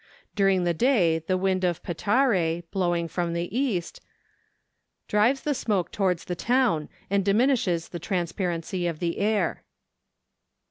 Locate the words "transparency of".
7.99-8.97